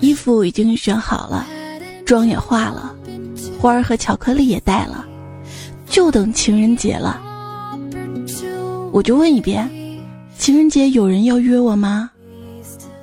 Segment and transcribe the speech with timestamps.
[0.00, 1.46] 衣服已经选好了，
[2.04, 2.94] 妆也化了，
[3.60, 5.04] 花儿和巧克力也带了，
[5.88, 7.20] 就等情人节了。
[8.92, 9.68] 我就问一遍，
[10.38, 12.10] 情人节有人要约我吗？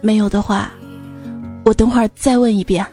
[0.01, 0.71] 没有的话，
[1.65, 2.85] 我等会儿再问一遍。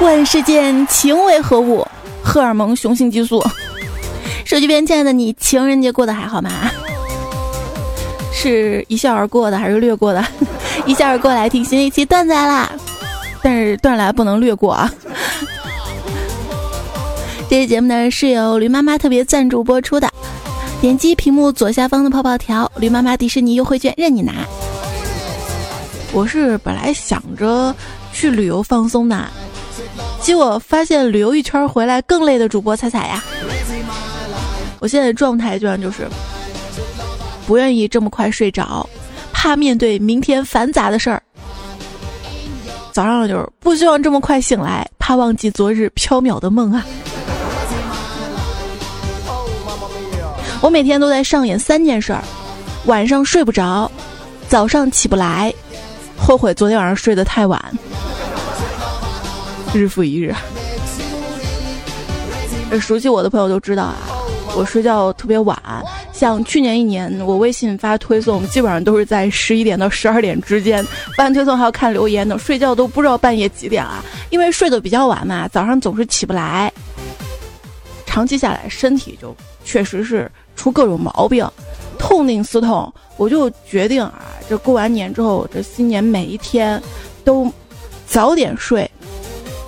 [0.00, 1.84] 问世间情为何物？
[2.22, 3.44] 荷尔蒙、雄性激素。
[4.44, 6.50] 手机边，亲爱的你，情人节过得还好吗？
[8.32, 10.24] 是一笑而过的，还是略过的？
[10.86, 12.70] 一笑而过来听新一期段子来啦！
[13.42, 14.90] 但是段来不能略过啊！
[17.50, 20.08] 这期节目呢是由驴妈妈特别赞助播出的。
[20.80, 24.32] 点击屏幕左下方的泡泡条，驴妈妈迪士尼优惠券任你拿。
[26.12, 27.74] 我是本来想着
[28.12, 29.28] 去旅游放松的。
[30.20, 33.24] 结果发现旅游一圈回来更累的主播彩彩呀！
[34.78, 36.06] 我现在状态居然就是
[37.46, 38.88] 不愿意这么快睡着，
[39.32, 41.22] 怕面对明天繁杂的事儿。
[42.92, 46.84] 早上就是不希望这么快醒来，怕忘记昨日缥缈的梦啊！
[50.60, 52.22] 我每天都在上演三件事儿：
[52.86, 53.90] 晚上睡不着，
[54.48, 55.52] 早上起不来，
[56.16, 57.60] 后悔昨天晚上睡得太晚。
[59.74, 60.34] 日复一日，
[62.80, 63.96] 熟悉我的朋友都知道啊，
[64.56, 65.56] 我睡觉特别晚。
[66.12, 70.84] 像去年一年，我微信发推送，基本上都是在十一点到十二点之间。
[71.16, 74.04] 发推送还要看留言呢，睡觉都不知道半夜几点了。
[74.30, 76.72] 因为睡得比较晚嘛，早上总是起不来。
[78.04, 81.46] 长期下来，身体就确实是出各种毛病，
[81.98, 86.82] 痛定思痛，我就决定啊，这过完年之后，这新年每一天
[87.22, 87.52] 都
[88.06, 88.90] 早点睡。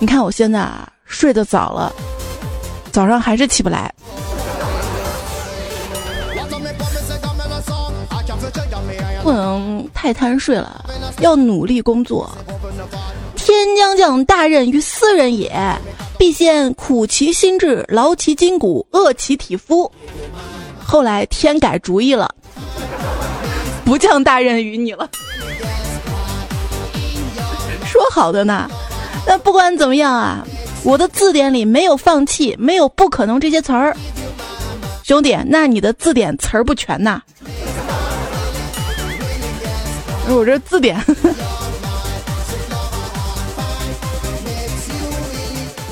[0.01, 1.93] 你看我现在啊，睡得早了，
[2.91, 3.93] 早上还是起不来。
[9.21, 10.83] 不能太贪睡了，
[11.19, 12.27] 要努力工作。
[13.35, 15.53] 天将降大任于斯人也，
[16.17, 19.89] 必先苦其心志，劳其筋骨，饿其体肤。
[20.83, 22.27] 后来天改主意了，
[23.85, 25.07] 不降大任于你了。
[27.85, 28.67] 说好的呢？
[29.27, 30.45] 那不管怎么样啊，
[30.83, 33.95] 我的字典里没有放弃，没有不可能这些词儿。
[35.03, 37.21] 兄弟，那你的字典词儿不全呐？
[40.27, 40.97] 我这字典，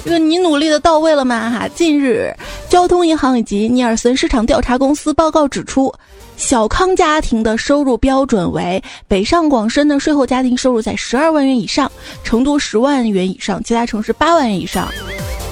[0.05, 1.49] 这个你努力的到位了吗？
[1.49, 2.33] 哈，近日，
[2.69, 5.93] 交通银行以及尼尔森市场调查公司报告指出。
[6.39, 11.91] 小康家庭的收入标准为北上广深的税后家庭收入在十二万元以上，
[12.23, 14.87] 成都十万元以上，其他城市八万元以上。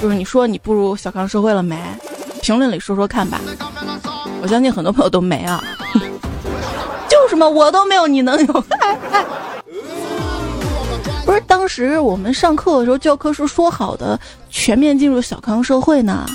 [0.01, 1.77] 就是你说你步入小康社会了没？
[2.41, 3.41] 评论里说说看吧。
[4.41, 5.61] 我相信很多朋友都没啊。
[7.09, 8.53] 就是嘛，我都没有，你能有？
[11.25, 14.17] 不是，当时我们上课的时候教科书说好的
[14.49, 16.25] 全面进入小康社会呢，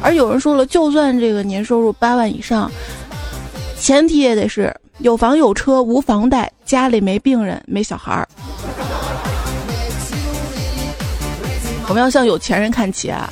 [0.00, 2.70] 而有人说了，就算这个年收入八万以上。
[3.78, 8.26] 前提也得是有房有车无房贷，家里没病人没小孩儿。
[11.86, 13.30] 我们要向有钱人看齐啊！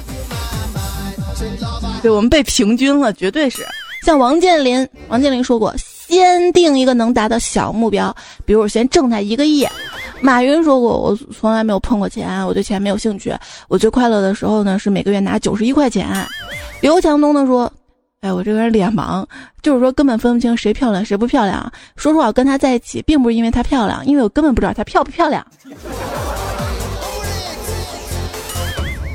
[2.02, 3.66] 对我们被平均了，绝对是。
[4.04, 8.14] 像王健林，王健林说过，先定一个能达到小目标，
[8.44, 9.66] 比如先挣他一个亿。
[10.20, 13.34] 马云说过，我从来没有碰过钱，我对钱没有兴趣。
[13.68, 16.08] 我最快乐的时候呢，是每个月拿九十一块钱。
[16.82, 17.72] 刘强东呢说。
[18.22, 19.26] 哎，我这个人脸盲，
[19.62, 21.72] 就是说根本分不清谁漂亮谁不漂亮。
[21.96, 25.44] 说实话，跟她在一起并不是因为她漂亮，因为我根本不知道她漂不漂亮。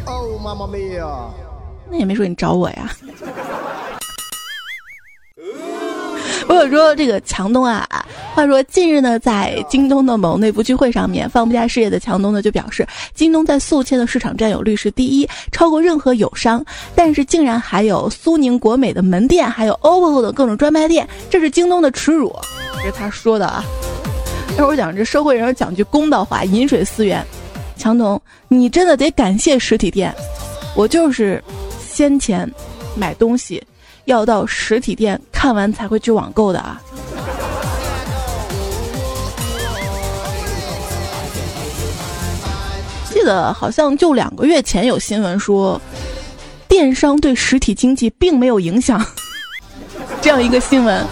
[0.05, 1.07] 哦，妈妈咪呀！
[1.89, 2.91] 那也没说你找我呀。
[6.49, 7.85] 我有说这个强东啊，
[8.33, 16.63] 话说近日呢，在京东的某内部聚会上面，放不下事业的强东呢就表示，京东在宿迁的市场占有率是第一，超过任何友商，
[16.95, 22.33] 但是竟然还有苏宁、国美的门店，还有 OPPO 的各种专卖店，这是京东的耻辱。
[22.77, 23.63] 这是他说的啊。
[24.57, 27.21] 那我讲这社会人讲句公道话，饮水思源，
[27.75, 30.15] 强东，你真的得感谢实体店，
[30.75, 31.43] 我就是
[31.85, 32.49] 先前
[32.95, 33.61] 买东西。
[34.07, 36.81] 要到实体店看完才会去网购的啊！
[43.09, 45.79] 记得好像就两个月前有新闻说，
[46.69, 49.05] 电商对实体经济并没有影响，
[50.21, 51.05] 这样一个新闻。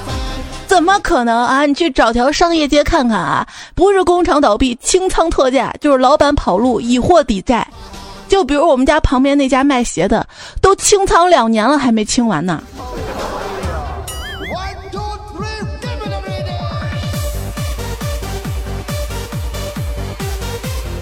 [0.65, 1.65] 怎么可能啊？
[1.65, 3.45] 你去找条商业街看看啊，
[3.75, 7.67] 不是工厂倒闭清仓特价，就是老板跑路以货抵债。
[8.27, 10.27] 就比如我们家旁边那家卖鞋的，
[10.61, 12.61] 都清仓两年了还没清完呢。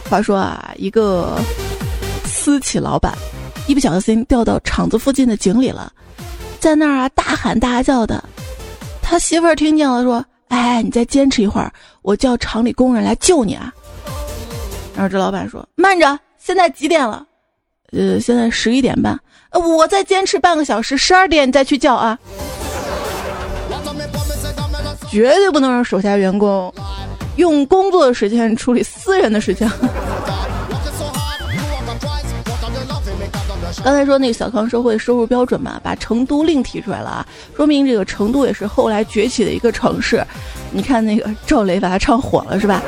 [0.10, 1.40] 话说啊，一个
[2.24, 3.18] 私企老板，
[3.66, 5.92] 一不小心掉到厂子附近的井里了，
[6.60, 8.24] 在那儿啊大喊大叫的。
[9.02, 11.74] 他媳妇儿听见了，说：“哎，你再坚持一会儿，
[12.04, 13.74] 我叫厂里工人来救你啊。”
[14.96, 17.26] 然后这老板说：“慢着，现在几点了？
[17.92, 19.20] 呃，现在十一点半。
[19.52, 22.18] 呃我再坚持半个小时，十二点你再去叫啊。
[25.10, 26.74] 绝对不能让手下员工。”
[27.38, 29.68] 用工作的时间处理私人的事情。
[33.84, 37.26] 刚才说那个小康社会收入标准嘛，把成都另提出来了啊，
[37.56, 40.24] 说明这个成都也是后来崛起的一个城市。
[40.72, 42.82] 你看那个赵雷把它唱火了是吧？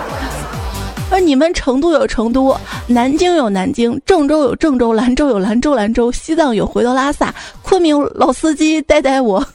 [1.12, 2.56] 而你们成都有成都，
[2.88, 9.46] 南京有南京，郑州有郑州，兰州有兰州兰州，西藏有回到拉萨，昆明老司机带带我，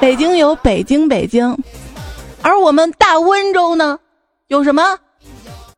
[0.00, 1.56] 北京有北京北京。
[2.42, 3.98] 而我们大温州呢，
[4.48, 4.98] 有什么？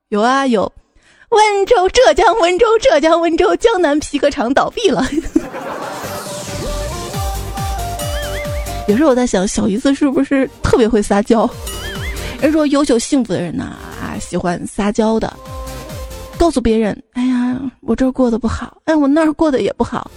[0.08, 0.72] 有啊，有
[1.28, 5.06] 温州、浙江温州、浙江温州江南皮革厂倒闭了。
[8.88, 11.48] 有时候我在想，小姨子是不是特别会撒娇？
[12.40, 15.32] 人说优秀幸福的人呐，啊，喜欢撒娇的，
[16.38, 20.08] 告诉别人：“哎呀，我这儿过得不好，哎，我那儿过得也不好。”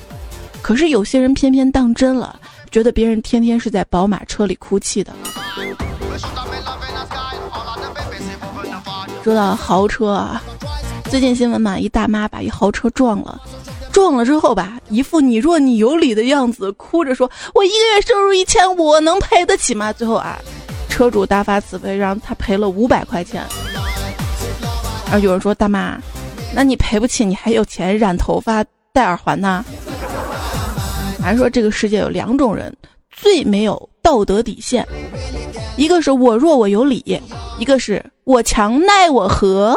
[0.61, 2.39] 可是有些人偏偏当真了，
[2.69, 5.11] 觉得别人天天是在宝马车里哭泣的。
[9.23, 10.41] 说到豪车啊，
[11.09, 13.41] 最近新闻嘛，一大妈把一豪车撞了，
[13.91, 20.37] 撞了之后吧，一副你若你有理的样子，哭着说：“我一个月收入一千，我能赔得起吗？”最后啊，
[21.01, 23.43] 车主大发慈悲，让他赔了五百块钱。
[25.05, 25.97] 然后有人说：“大妈，
[26.53, 28.63] 那你赔不起，你还有钱染头发、
[28.93, 29.65] 戴耳环呢？”
[31.19, 32.71] 还说这个世界有两种人
[33.09, 34.87] 最没有道德底线，
[35.75, 37.19] 一个是我弱我有理，
[37.57, 38.05] 一个是。
[38.23, 39.75] 我强奈我何？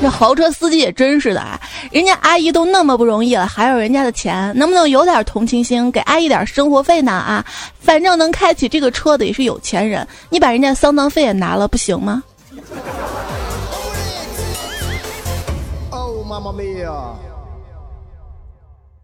[0.00, 1.60] 这豪车司机也真是的啊！
[1.92, 7.12] 人家阿姨都那么不容易了，还有人家的钱，能不能有点同情心，给阿姨点生活费呢？
[7.12, 7.44] 啊，
[7.78, 12.22] 反正能开起这个车的也是有钱人，你把人家丧葬费也拿了，不行吗？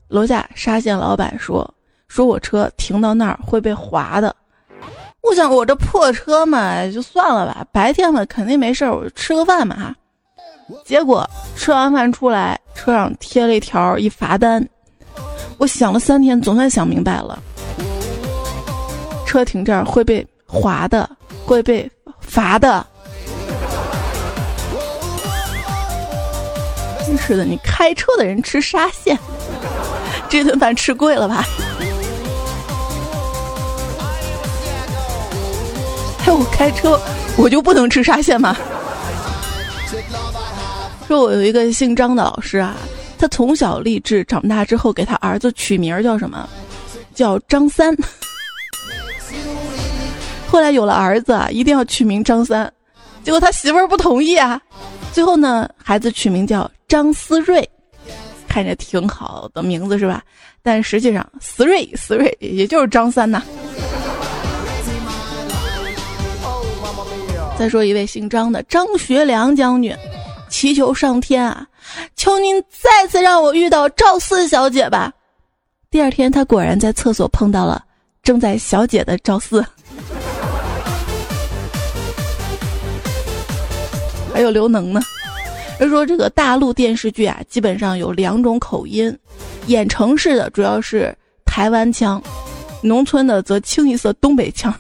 [0.09, 1.69] 楼下沙县老板说
[2.09, 4.35] ：“说我车停到那儿会被划的。”
[5.21, 7.67] 我想我这破车嘛，就算了吧。
[7.71, 9.95] 白天嘛，肯定没事儿，我吃个饭嘛哈。
[10.85, 14.67] 结果吃完饭出来，车上贴了一条一罚单。
[15.59, 17.39] 我想了三天，总算想明白了。
[19.25, 21.09] 车停这儿会被划的，
[21.45, 21.91] 会被
[22.21, 22.87] 罚的。
[27.07, 29.17] 真是的，你开车的人吃沙县，
[30.29, 31.45] 这顿饭吃贵了吧？
[36.27, 37.01] 哎我开车，
[37.37, 38.57] 我就不能吃沙县吗？
[41.07, 42.77] 说我有一个姓张的老师啊，
[43.17, 46.49] 他从小立志，长大之后给他儿子取名叫什么？
[47.15, 47.97] 叫张三。
[50.49, 52.71] 后来有了儿子啊，一定要取名张三，
[53.23, 54.61] 结果他媳妇儿不同意啊。
[55.13, 57.69] 最后呢，孩子取名叫张思睿，
[58.49, 60.23] 看着挺好的名字是吧？
[60.63, 63.43] 但实际上，思睿思睿也就是张三呐。
[67.57, 69.97] 再说一位姓张的张学良将军，
[70.49, 71.67] 祈求上天啊，
[72.15, 75.13] 求您再次让我遇到赵四小姐吧。
[75.91, 77.83] 第二天，他果然在厕所碰到了
[78.23, 79.65] 正在小姐的赵四。
[84.33, 85.01] 还有刘能呢。
[85.79, 89.15] 他说这个大陆电视剧啊，基本上有两种口音，
[89.67, 92.23] 演城市的主要是台湾腔，
[92.83, 94.75] 农村的则清一色东北腔。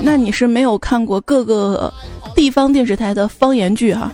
[0.00, 1.92] 那你是没有看过各个
[2.34, 4.10] 地方电视台的方言剧哈？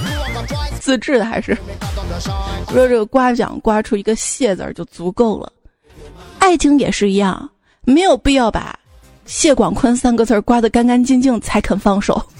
[0.80, 1.56] 自制的还是？
[2.70, 5.52] 说这个刮奖刮出一个谢字儿就足够了，
[6.38, 7.48] 爱情也是一样，
[7.84, 8.74] 没有必要把
[9.24, 12.20] 谢广坤三个字刮得干干净净才肯放手。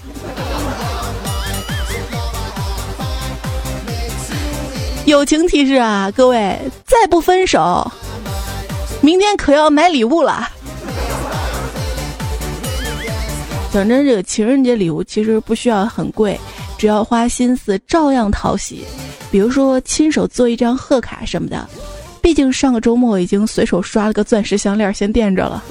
[5.05, 7.89] 友情提示啊，各位再不分手，
[9.01, 10.49] 明天可要买礼物了。
[13.77, 16.35] 反正，这个情人节礼物其实不需要很贵，
[16.79, 18.83] 只要花心思照样讨喜。
[19.29, 21.69] 比如说亲手做一张贺卡什么的。
[22.19, 25.63] 毕竟上个周末已经随手刷了个钻石项链，先垫着了。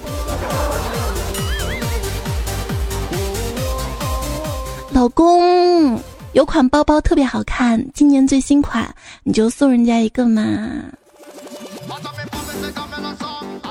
[4.92, 6.00] 老公，
[6.32, 8.88] 有款包包特别好看，今年最新款，
[9.25, 10.42] 你就送人家一个嘛。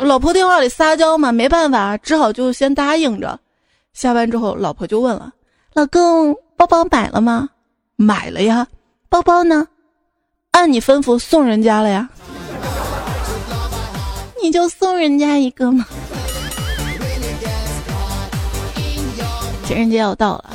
[0.01, 3.39] 老婆电话里撒娇嘛，没办法，只好就先答应着。
[3.96, 5.32] 下班之后，老婆就问了
[5.74, 7.50] ：“老公，包包买了吗
[7.96, 8.68] ？”“买了呀。
[9.08, 9.66] ”“包包呢
[10.52, 12.10] ？”“按你吩咐送人家了呀。
[14.44, 15.86] ”“你就送人家一个嘛。”
[19.66, 20.50] 情人节要到了，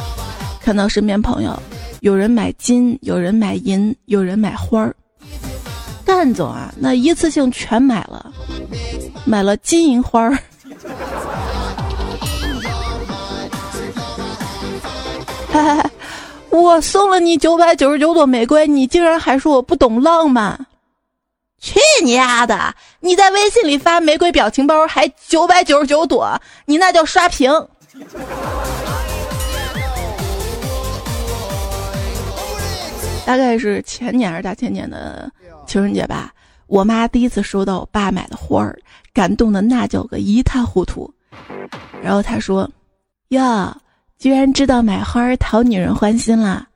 [0.61, 1.59] 看到身边朋友，
[2.01, 4.95] 有人买金，有人买银，有人买花儿。
[6.05, 8.31] 干总啊，那一次性全买了，
[9.25, 10.39] 买了金银花儿。
[16.51, 20.59] 我送了你九百九十九朵玫瑰，你竟然还说我不懂浪漫？
[21.61, 22.75] 去你丫的！
[23.01, 27.53] 你在微信里发玫瑰表情包还九百九十九朵，你那叫刷屏。
[33.27, 35.31] 大概是前年还是大前年的
[35.67, 36.33] 情人节吧，
[36.67, 38.79] 我妈第一次收到我爸买的花儿，
[39.13, 41.13] 感动的那叫个一塌糊涂。
[42.03, 42.69] 然后她说
[43.29, 43.77] ：“呀，
[44.21, 46.67] 居然知道买花儿讨女人欢心啦！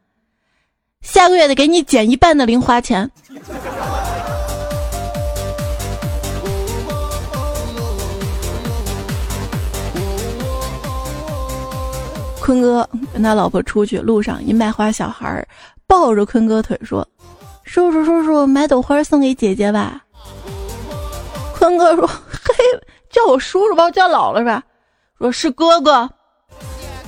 [1.03, 3.09] 下个月得给你减一半的零花钱。”
[12.41, 15.47] 坤哥跟他老婆出去，路上一卖花小孩儿。
[15.87, 17.07] 抱着坤哥腿说
[17.63, 20.03] ：“叔叔叔叔，买朵花送给姐姐吧。”
[21.53, 22.55] 坤哥说：“嘿，
[23.11, 24.63] 叫我叔叔吧，叫姥姥吧。”
[25.21, 26.09] 说是哥哥。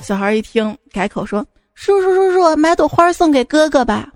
[0.07, 1.45] 小孩一听，改口说
[1.75, 4.07] ：“叔叔叔叔，买朵花送给哥哥吧。”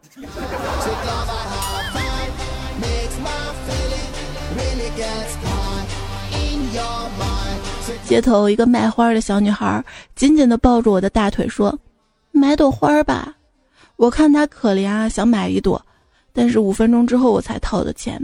[8.08, 9.84] 街头一个卖花的小女孩
[10.16, 11.78] 紧紧地抱住我的大腿说
[12.32, 13.34] ：“买朵花吧。”
[13.98, 15.86] 我看她可怜啊，想买一朵，
[16.32, 18.18] 但是五分钟之后我才掏的钱，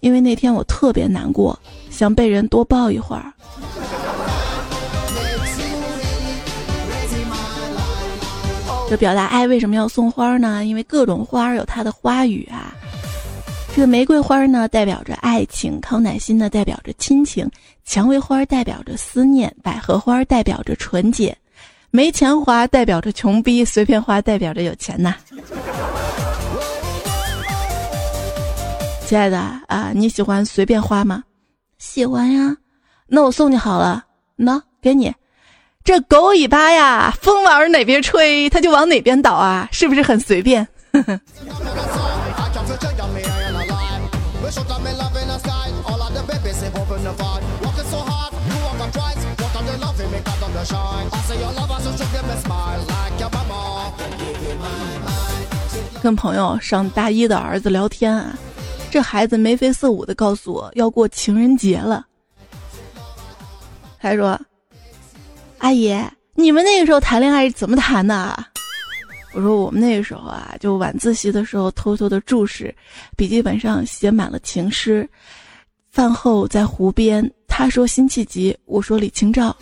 [0.00, 1.56] 因为那天我特别难过，
[1.88, 3.32] 想被人多抱一会儿。
[8.92, 10.66] 这表达爱为什么要送花呢？
[10.66, 12.74] 因为各种花有它的花语啊。
[13.74, 17.50] 这个玫瑰花呢代表着爱情，康乃馨呢代表着亲情，
[17.86, 21.34] 蔷薇花代表着思念，百合花代表着纯洁。
[21.90, 25.14] 没钱花代表着穷逼，随便花代表着有钱呐。
[29.06, 31.24] 亲爱的啊，你喜欢随便花吗？
[31.78, 32.54] 喜欢呀。
[33.06, 34.04] 那我送你好了，
[34.36, 35.10] 喏，给你。
[35.84, 40.66] 这狗尾巴呀，风往哪边吹，它就往哪边倒啊，是不是很随便？
[56.02, 58.36] 跟朋友上大一的儿子聊天啊，
[58.90, 62.04] 这孩子眉飞色舞的告诉我要过情人节了。
[63.98, 64.38] 还说
[65.62, 65.96] ：“阿姨，
[66.34, 68.36] 你们那个时候谈恋爱是怎么谈的？”
[69.32, 72.74] 我说：“我们那个时候啊，就晚自习的时候偷偷的注视，
[73.16, 75.08] 笔记本上写满了情诗。
[75.92, 79.56] 饭后在湖边，他说辛弃疾，我说李清照。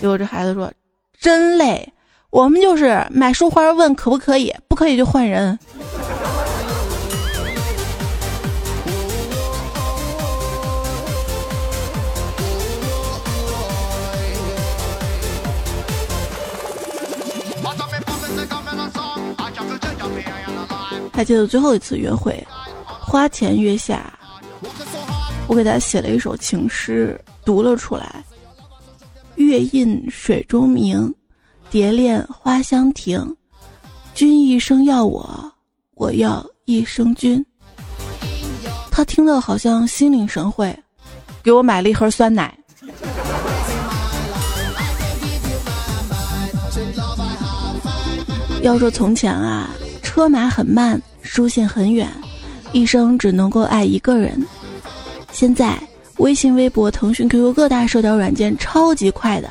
[0.00, 0.70] 结果这孩子说：
[1.16, 1.88] 真累。”
[2.30, 5.56] 我们就是买束花问可不可以，不可以就换人。
[21.12, 22.44] 还记得最后一次约会，
[22.84, 24.12] 花前月下，
[25.46, 28.24] 我给他写了一首情诗，读了出来：
[29.36, 31.12] 月映水中明。
[31.70, 33.34] 蝶恋花香亭，
[34.14, 35.50] 君一生要我，
[35.94, 37.42] 我要一生君。
[38.90, 40.78] 他听的好像心领神会，
[41.42, 42.54] 给我买了一盒酸奶。
[48.62, 49.70] 要说从前啊，
[50.02, 52.08] 车马很慢，书信很远，
[52.72, 54.40] 一生只能够爱一个人。
[55.32, 55.76] 现在
[56.18, 59.50] 微信、微博、腾讯、QQ 各大社交软件超级快的。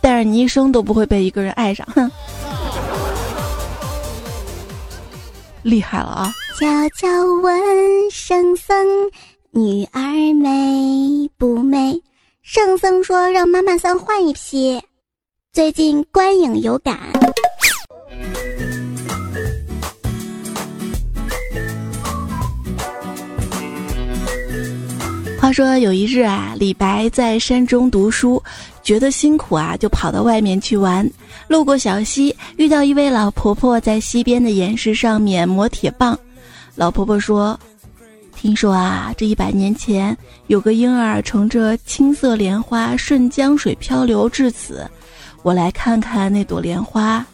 [0.00, 2.08] 但是你一生都不会被一个人爱上，哼，
[5.62, 6.32] 厉害了啊！
[6.60, 7.08] 悄悄
[7.42, 7.60] 问
[8.12, 8.86] 圣僧，
[9.50, 10.00] 女儿
[10.34, 12.00] 美不美？
[12.42, 14.80] 圣僧说让妈妈桑换一批，
[15.52, 16.96] 最近观影有感。
[25.40, 28.42] 话说有一日啊李白在山中读书
[28.82, 31.08] 觉得辛苦啊就跑到外面去玩
[31.46, 36.18] 路过小溪遇到一位老婆婆在溪边的岩石上面磨铁棒
[36.74, 37.58] 老婆婆说
[38.36, 40.14] 听说啊这一百年前
[40.48, 44.86] 有个婴儿乘着青色莲花顺江水漂流至此
[45.42, 47.24] 我来看看那朵莲花。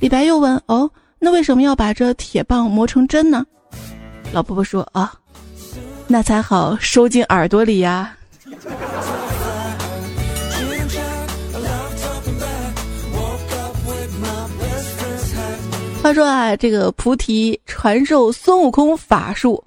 [0.00, 3.44] 李白又问：“哦，那为什么要把这铁棒磨成针呢？”
[4.32, 5.12] 老婆婆说：“啊。”
[6.12, 8.16] 那才好收进耳朵里呀。
[16.02, 19.62] 话说啊，这个菩提传授孙悟空法术，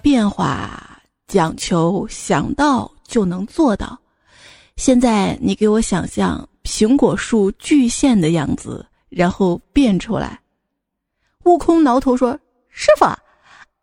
[0.00, 3.98] 变化讲求想到就能做到。
[4.76, 10.38] 现在你给我想象苹果树巨线的样子，然后变出来。
[11.44, 12.38] 悟空挠头说
[12.68, 13.04] ：“师傅。”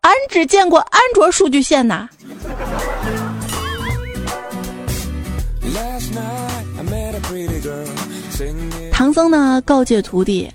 [0.02, 2.08] 俺只见过安卓数据线呐。
[8.92, 10.50] 唐僧呢告诫徒弟：“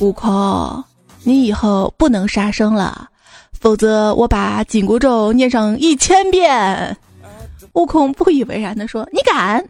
[0.00, 0.84] 悟空，
[1.22, 3.08] 你以后不能杀生了，
[3.52, 6.96] 否则我把紧箍咒念上一千遍。”
[7.74, 9.64] 悟空不以为然的说：“你敢？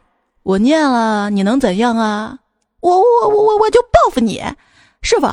[0.46, 2.38] 我念了，你能怎样啊？
[2.78, 4.40] 我我我我我就报复你，
[5.02, 5.26] 师傅。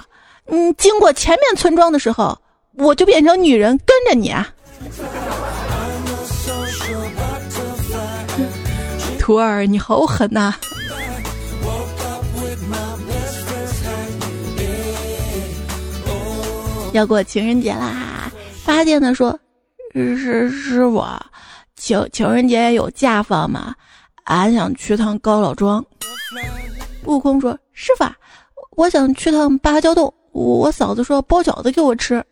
[0.48, 2.38] 嗯，经过前面村庄的时候。”
[2.75, 4.51] 我就变成女人跟着你啊！
[9.20, 10.55] 徒儿，你好狠呐！
[16.93, 18.32] 要过情人节啦！
[18.63, 19.39] 发现的说
[19.93, 21.05] ：“师师傅，
[21.75, 23.75] 情情人节有假放吗？
[24.24, 25.84] 俺想去趟高老庄。”
[27.06, 28.06] 悟空说：“师傅，
[28.77, 32.24] 我想去趟芭蕉洞，我嫂子说包饺子给我吃。”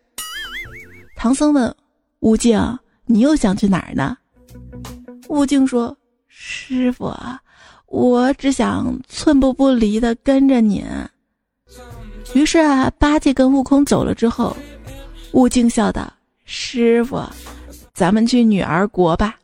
[1.14, 1.74] 唐僧问
[2.20, 2.58] 悟净
[3.06, 4.16] ：“你又想去哪儿呢？”
[5.28, 5.96] 悟净说
[6.26, 7.14] ：“师傅，
[7.86, 10.84] 我只想寸步不离的跟着您。”
[12.34, 14.56] 于是啊，八戒跟悟空走了之后，
[15.32, 16.10] 悟净笑道
[16.44, 17.22] ：“师傅，
[17.92, 19.36] 咱们去女儿国吧。”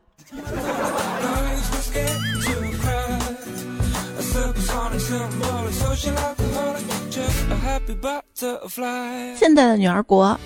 [9.36, 10.38] 现在的女儿国。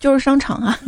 [0.00, 0.78] 就是商场啊！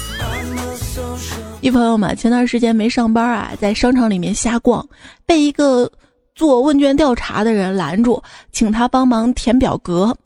[1.60, 4.82] 一朋友嘛，前段时间没上班啊，在商场里面瞎逛，
[5.26, 5.90] 被一个
[6.34, 10.16] 做问卷调查的人拦住，请他帮忙填表格。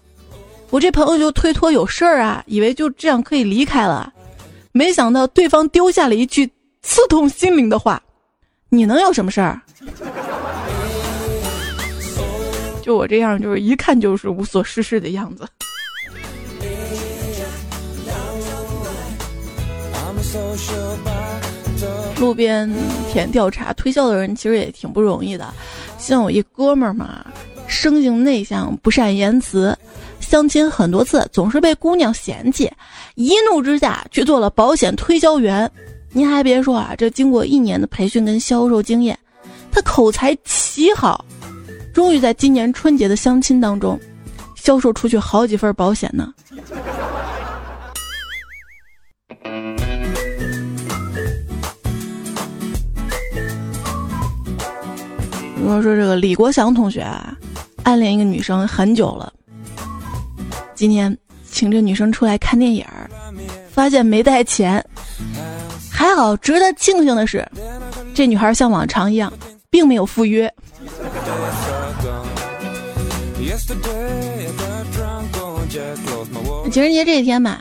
[0.71, 4.13] 我这朋友就推脱有事儿啊，以为就这样可以离开了，
[4.71, 6.49] 没想到对方丢下了一句
[6.83, 8.01] 刺痛心灵的话
[8.71, 9.61] ：“你能有什么事儿？”
[12.83, 15.47] 就我这样，就是一看就是无所事事的样子。
[22.19, 22.71] 路边
[23.11, 25.53] 填调查推销的人其实也挺不容易的，
[25.99, 27.25] 像我一哥们儿嘛，
[27.67, 29.77] 生性内向，不善言辞，
[30.21, 32.71] 相亲很多次总是被姑娘嫌弃，
[33.17, 35.71] 一怒之下去做了保险推销员。
[36.13, 39.19] 您还别说啊，这经过一年的培训跟销售经验，
[39.71, 41.25] 他口才奇好，
[41.93, 43.99] 终于在今年春节的相亲当中，
[44.55, 46.33] 销售出去好几份保险呢。
[55.55, 57.37] 比如说，这个李国祥同学啊，
[57.85, 59.33] 暗恋一个女生很久了。
[60.75, 61.17] 今天
[61.49, 62.85] 请这女生出来看电影，
[63.71, 64.85] 发现没带钱。
[65.91, 67.49] 还好，值得庆幸的是，
[68.13, 69.33] 这女孩像往常一样，
[69.71, 70.53] 并没有赴约。
[76.71, 77.59] 情人节这一天嘛，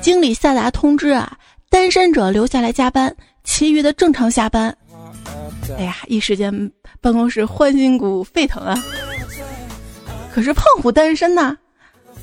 [0.00, 1.36] 经理下达通知啊，
[1.68, 4.76] 单身者留下来加班，其余的正常下班。
[5.78, 8.74] 哎呀，一时间办公室欢欣鼓沸腾啊！
[10.32, 11.56] 可是胖虎单身呐，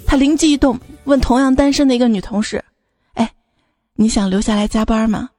[0.06, 2.64] 他灵机一动，问同样单身的一个女同事
[3.16, 3.30] ：“哎，
[3.96, 5.30] 你想留下来加班吗？”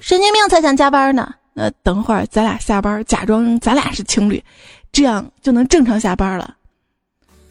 [0.00, 1.34] 神经病才想加班呢！
[1.54, 4.42] 那等会儿咱俩下班，假装咱俩是情侣，
[4.92, 6.56] 这样就能正常下班了。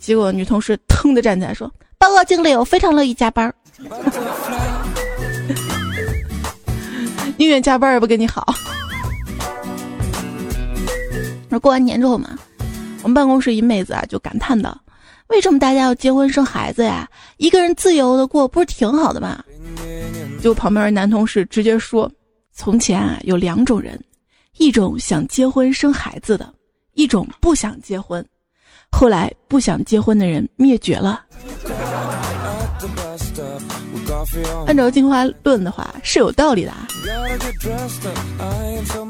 [0.07, 3.53] 结果女同事腾的站起来说：“报告经理，我非常乐意加班。
[7.35, 8.55] 宁愿加班也不跟你好。”
[11.49, 12.39] 那过完年之后嘛，
[13.03, 14.79] 我们办公室一妹子啊就感叹道
[15.27, 17.05] ：“为什么大家要结婚生孩子呀？
[17.35, 19.43] 一个人自由的过不是挺好的吗？”
[20.41, 22.09] 就旁边男同事直接说
[22.55, 24.01] ：“从前啊有两种人，
[24.57, 26.49] 一种想结婚生孩子的，
[26.93, 28.25] 一种不想结婚。
[28.99, 31.21] 后来不想结婚的人灭绝了。”
[34.65, 36.73] 按照进化论的话是有道理的。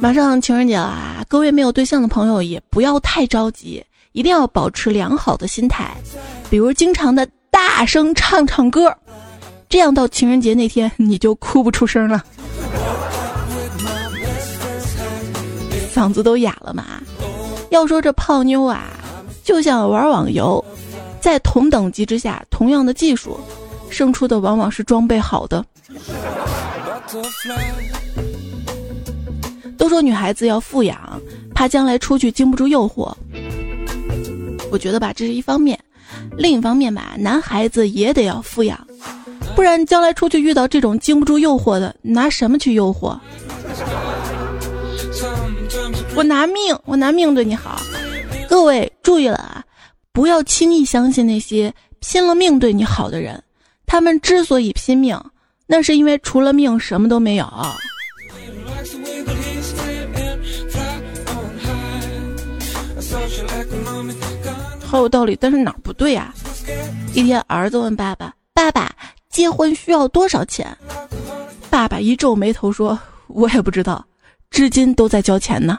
[0.02, 5.96] 马上情人节了啊，各位没有对象的朋友也不要太着急，一定要保持良好的心态，
[6.50, 8.94] 比如经常的大声唱唱歌，
[9.70, 12.22] 这样到情人节那天你就哭不出声了，
[15.94, 16.84] 嗓子都哑了嘛。
[17.70, 18.86] 要说这泡妞啊，
[19.48, 20.64] 就像玩网游，
[21.22, 23.40] 在同等级之下，同样的技术，
[23.90, 25.64] 胜出的往往是装备好的。
[29.78, 31.00] 都说女孩子要富养，
[31.56, 33.10] 怕将来出去经不住诱惑。
[34.70, 35.78] 我觉得吧，这是一方面；
[36.38, 38.78] 另一方面吧，男孩子也得要富养，
[39.56, 43.18] 不然将来出去遇到这种经不住诱惑的，拿什么去诱惑？
[46.16, 47.80] 我拿命，我拿命对你好。
[48.58, 49.64] 各位注意了啊，
[50.12, 53.42] 不要轻易相信那些拼了命对你好的人。
[53.86, 55.16] 他们之所以拼命，
[55.68, 57.46] 那是因为除了命什么都没有。
[64.84, 66.34] 好有道理，但是哪儿不对呀？
[67.14, 68.92] 一天，儿子问爸爸：“爸爸，
[69.30, 70.76] 结婚需要多少钱？”
[71.70, 72.98] 爸爸一皱眉头说
[73.30, 74.04] ：“我也不知道，
[74.50, 75.78] 至今都在交钱呢。”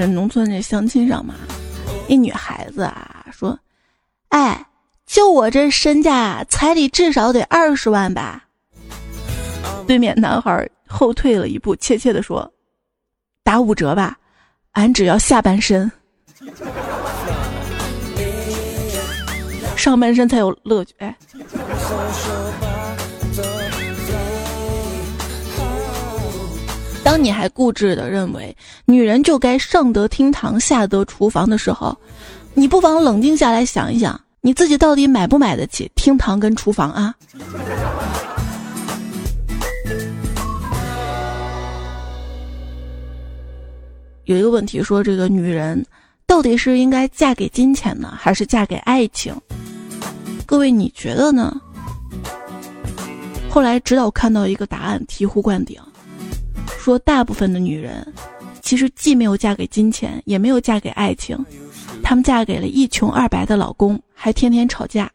[0.00, 1.34] 这农村这相亲上嘛，
[2.08, 3.58] 一女孩子啊说
[4.30, 4.66] ：“哎，
[5.06, 8.44] 就我这身价，彩礼至少得二十万吧。”
[9.86, 12.52] 对面男孩后退了一步，怯怯的说
[13.44, 14.18] ：“打五折吧，
[14.72, 15.90] 俺只要下半身，
[19.76, 21.16] 上半身才有乐趣。”哎。
[27.04, 31.94] 当你还固执的认为女人就该上得厅堂下得厨房的时候，
[32.54, 37.14] 你不妨冷静下来想一想，你自己到底买不买得起厅堂跟厨房啊？
[44.24, 45.84] 有一个问题说，这个女人
[46.26, 49.36] 到底是应该嫁给金钱呢，还是嫁给爱情？
[50.46, 51.54] 各位你觉得呢？
[53.50, 55.78] 后来直到看到一个答案，醍醐灌顶。
[56.84, 58.06] 说大部分的女人，
[58.60, 61.34] 其实既没有嫁给金钱，也没有嫁给爱情，
[62.02, 65.10] 她们嫁给了一穷二白的老公，还天天吵架。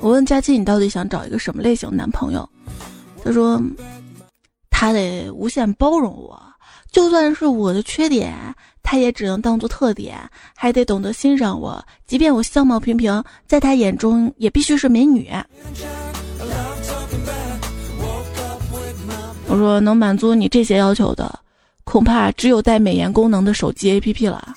[0.00, 2.48] 我问佳琪，你到底想找一个什么类型男朋友？
[3.22, 3.60] 他说，
[4.70, 6.42] 他得无限包容我，
[6.90, 8.34] 就算是我的缺点。
[8.88, 10.16] 他也只能当做特点，
[10.54, 15.28] 还得懂得欣赏我，即便我相貌平平，在他眼中也必须是美女。
[19.48, 21.36] 我说能满足你这些要求的，
[21.82, 24.54] 恐怕只有带美颜功能的手机 APP 了。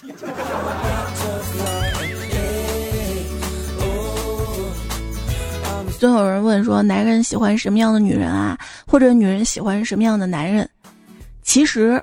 [6.00, 8.56] 总有人问说，男人喜欢什么样的女人啊？
[8.86, 10.70] 或者女人喜欢什么样的男人？
[11.42, 12.00] 其实。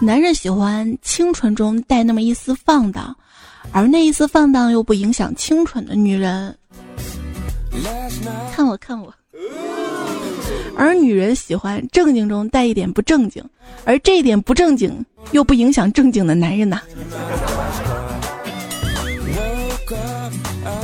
[0.00, 3.14] 男人喜欢清纯中带那么一丝放荡，
[3.72, 6.56] 而那一丝放荡又不影响清纯的女人。
[8.52, 9.12] 看我，看我。
[10.76, 13.42] 而女人喜欢正经中带一点不正经，
[13.84, 16.80] 而这一点不正经又不影响正经的男人呐。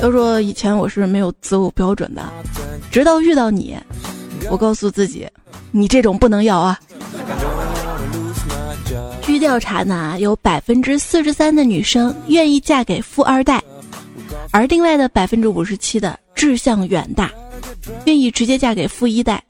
[0.01, 2.23] 都说以前我是没有择偶标准的，
[2.91, 3.77] 直到遇到你，
[4.51, 5.29] 我告诉自己，
[5.71, 6.79] 你这种不能要啊。
[9.45, 13.63] 调查呢，有百分之四十三的女生愿意嫁给富二代，
[14.51, 17.31] 而另外的百分之五十七的志向远大，
[18.07, 19.45] 愿意直接嫁给富一代。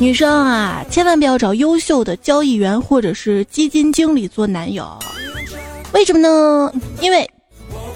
[0.00, 4.90] 女生啊，千万不要找优秀的交易员或者是基金经理做男友，
[5.92, 6.72] 为什么呢？
[7.00, 7.30] 因为。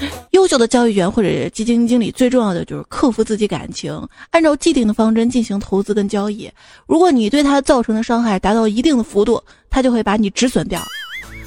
[0.33, 6.51] 优秀的交易员或者基金经理，最重要的就是克服自己感情，按照既定的方针进行投资跟交易。
[6.87, 10.81] 如果你对他造成的伤害达到一定的幅度，他就会把你止损掉；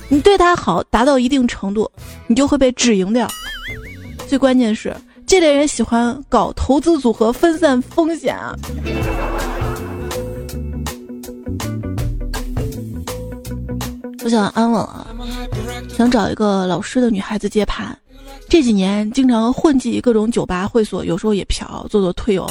[0.10, 1.90] 你对他好达到一定程度，
[2.28, 3.28] 你就会被止盈掉。
[4.28, 8.56] 最关键是，这类人喜欢搞投资组合，分散风险啊。
[14.24, 15.06] 我想安稳啊，
[15.98, 17.98] 想找一个老实的女孩子接盘。
[18.54, 22.48] 这几年经常混迹各种酒吧会所，有时候也嫖，做做推油。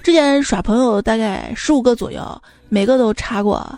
[0.00, 3.68] 之前耍朋友大概十五个左右，每个都插过，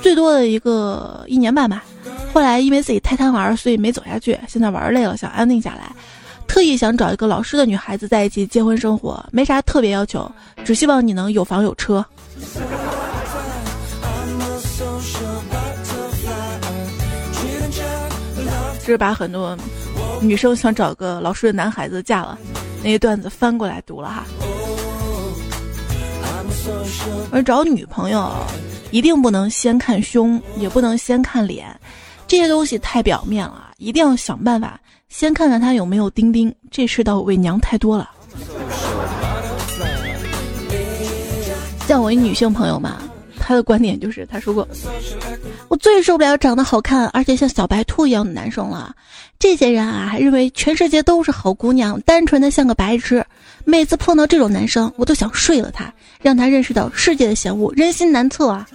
[0.00, 1.84] 最多的一个一年半吧。
[2.32, 4.38] 后来因为自己太贪玩，所以没走下去。
[4.48, 5.94] 现在玩累了，想安定下来，
[6.48, 10.32] 特意想找一个老实的女孩子在一起结婚生活，没啥特别要求，
[10.64, 12.02] 只希望你能有房有车。
[18.80, 19.54] 这 是把很多
[20.20, 22.38] 女生想找个老实的男孩子嫁了，
[22.82, 24.24] 那些段子翻过来读了哈。
[27.30, 28.32] 而找女朋友，
[28.90, 31.68] 一定不能先看胸，也不能先看脸，
[32.26, 36.52] 这些东西太表面了，一定要想办法先看看他有没有丁丁。
[36.70, 38.10] 这世道伪娘太多了。
[41.86, 43.02] 像我一女性朋友嘛。
[43.38, 44.66] 她的观点就是，她说过，
[45.68, 48.92] 我最受不了长得好看而且像小白兔一样的男生了。
[49.38, 53.24] 这些人啊，还认为全世界都是好姑娘，单纯的像个白痴。
[53.64, 58.66] 每次碰到这种男生，我都想睡了他，让他认识到世界的险恶，人心难测啊。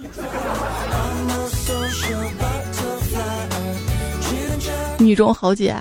[4.98, 5.74] 女中豪杰，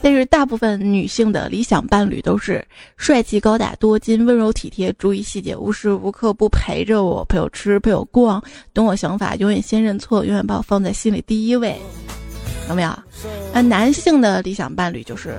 [0.00, 2.64] 但是大部分女性的理想伴侣都是
[2.96, 8.40] 帅气高大多金温柔体贴注意细节无时无刻不陪着我陪我吃陪我逛
[8.72, 11.76] 懂我想法永远先认错永远把我放在心里第一位，
[12.68, 12.88] 有没有？
[13.54, 15.34] 啊男性的理想伴侣就是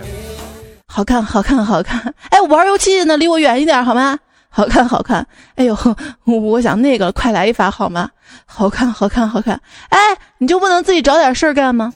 [0.87, 4.17] 好看好看好看， 哎，玩游戏呢，离我远一点好吗？
[4.51, 5.77] 好看好看，哎呦，
[6.25, 8.09] 我想那个快来一发好吗？
[8.45, 9.97] 好看好看好看，哎，
[10.39, 11.93] 你就不能自己找点事儿干吗？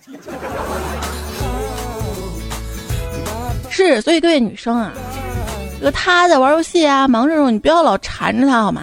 [3.70, 4.92] 是，所以各位女生啊，
[5.80, 8.82] 这个他在玩游戏啊，忙这种，你不要老缠着他好吗？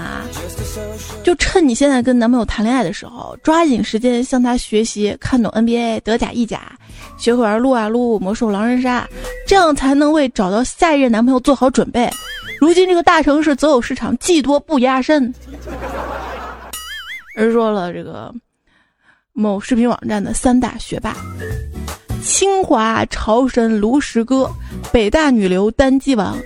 [1.22, 6.72] 就趁你现在跟男朋友谈恋爱的时候，抓紧时间向他学习，看懂 NBA，德甲、意甲，
[7.18, 9.08] 学会玩撸啊撸、魔兽、狼人杀，
[9.46, 12.10] 这样才能为找到下一任男朋友做好准备。
[12.60, 15.32] 如今这个大城市择偶市场技多不压身。
[17.36, 18.34] 而说了这个
[19.32, 21.16] 某视频网站的三大学霸。
[22.22, 24.50] 清华潮神卢石哥，
[24.92, 26.36] 北大女流单机王，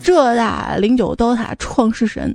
[0.00, 2.32] 浙大零九刀塔创世神。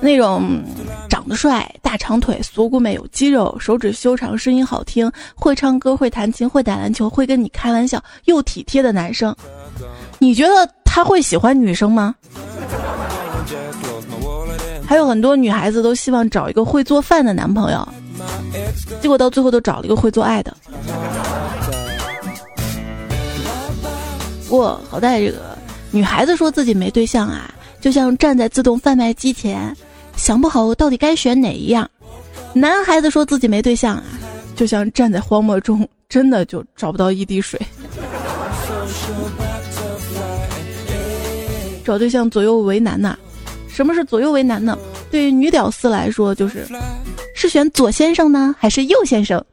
[0.00, 0.62] 那种
[1.08, 9.34] 长得帅、大长腿、锁骨美、有肌肉、手指修长、声音好听、会唱歌、会弹琴、会打篮球、会跟你开玩笑又体贴的男生，
[10.18, 12.14] 你觉得他会喜欢女生吗？
[14.86, 17.88] 还有很多女孩子都希望找一个会做饭的男朋友。
[19.00, 20.54] 结果到最后都找了一个会做爱的。
[24.48, 25.56] 不过好在这个
[25.90, 27.50] 女孩子说自己没对象啊，
[27.82, 29.76] 就像站在自动贩卖机前，
[30.16, 31.84] 想不好到底该选哪一样；
[32.54, 34.04] 男孩子说自己没对象啊，
[34.54, 37.60] 就像站在荒漠中，真的就找不到一滴水。
[41.84, 43.18] 找对象左右为难呐。
[43.68, 44.78] 什么是左右为难呢？
[45.10, 46.64] 对于女屌丝来说，就是
[47.34, 49.44] 是选左先生呢，还是右先生？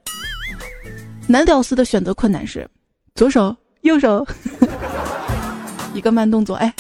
[1.26, 2.70] 男屌丝的选择困难是
[3.16, 4.24] 左手、右手，
[5.96, 6.56] 一个慢动作。
[6.58, 6.72] 哎，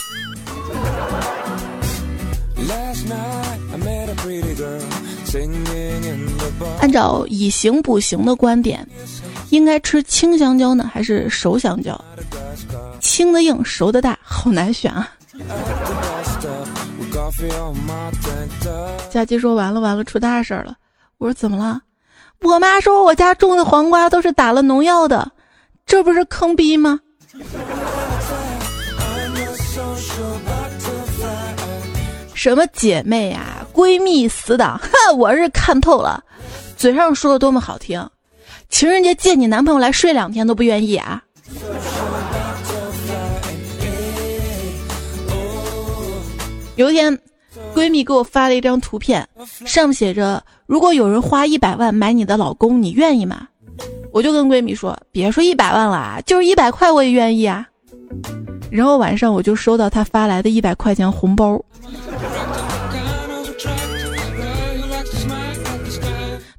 [6.79, 8.87] 按照以形补形的观点，
[9.49, 11.99] 应该吃青香蕉呢，还是熟香蕉？
[12.99, 15.09] 青的硬，熟的大，好难选啊。
[19.09, 20.75] 佳琪说完了完了，出大事了！
[21.17, 21.81] 我说怎么了？
[22.41, 25.31] 我妈说我家种的黄瓜都是打了农药的，
[25.85, 26.99] 这不是坑逼吗？
[32.39, 36.23] 什么姐妹呀，闺蜜死党， 哼，我是看透了，
[36.77, 38.01] 嘴上说的多么好听，
[38.69, 41.21] 情人节借你男朋友来睡两天都不愿意啊！
[46.77, 47.19] 有一天，
[47.75, 49.27] 闺蜜给我发了一张图片，
[49.65, 53.49] 上面写着：“如果有人花一百万买你的老公，你愿意吗？”
[54.13, 57.67] 我就跟闺蜜说：“别说一百万了，就是一百块我也愿意啊。”
[58.69, 61.59] 然后晚上我就收到她发来的一百块钱红包。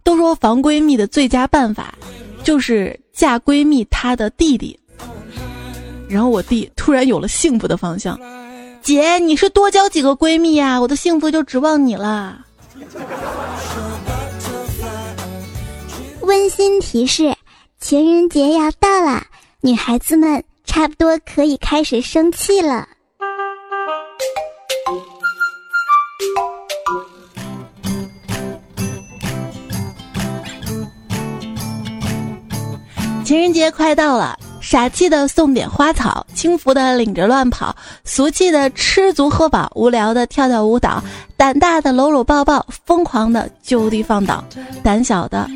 [0.02, 1.94] 都说防闺蜜的最佳办法
[2.42, 4.78] 就是嫁闺蜜她的弟弟。
[6.08, 8.18] 然后我弟突然有了幸福的方向。
[8.82, 10.80] 姐，你是多交几个闺蜜呀？
[10.80, 12.40] 我的幸福就指望你了。
[16.22, 17.32] 温馨提示：
[17.78, 19.22] 情人节要到了，
[19.60, 22.86] 女孩子们差不多可以开始生气了。
[33.24, 34.38] 情人节快到了。
[34.60, 41.02] 傻气的送点花草，轻浮的领着乱跑，俗气的吃足喝饱，无聊的跳跳舞蹈，
[41.36, 44.44] 胆大的搂搂抱抱，疯狂的就地放倒，
[44.84, 45.48] 胆小的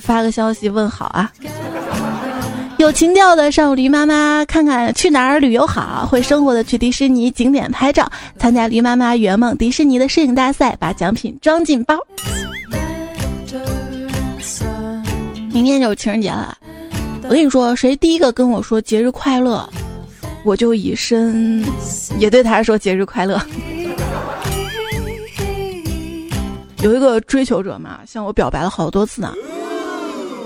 [0.00, 1.30] 发个消息问好啊。
[2.76, 11.96] 有情调的上驴妈妈看看去哪儿旅游好，会生活的去迪士尼景点拍照，参加驴妈妈圆梦迪士尼的摄影大赛，把奖品装进包。
[15.52, 16.58] 明天就是情人节了，
[17.22, 19.66] 我跟你说，谁第一个跟我说节日快乐，
[20.44, 21.64] 我就以身
[22.18, 23.40] 也对他说节日快乐。
[26.82, 29.32] 有一个追求者嘛，向我表白了好多次呢，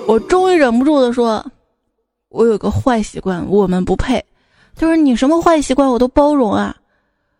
[0.06, 1.44] 我终于忍不住的说。
[2.30, 4.22] 我有个坏习惯，我们不配。
[4.76, 6.76] 他说：“你什么坏习惯我都包容啊。”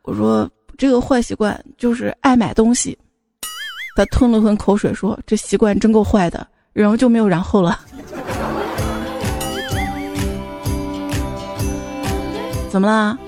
[0.03, 2.97] 我说：“这个坏习惯就是爱买东西。”
[3.97, 7.79] 他吞了吞口水说：“这习惯真够坏的。”然后就没有然后了。
[12.71, 13.19] 怎么啦？